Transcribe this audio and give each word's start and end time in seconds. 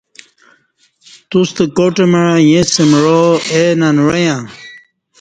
توستہ 1.29 1.63
کا 1.75 1.85
ٹ 1.95 1.97
مع 2.11 2.23
ییں 2.49 2.65
سمعا 2.73 3.21
اے 3.53 3.63
ننوعݩہ 3.79 4.37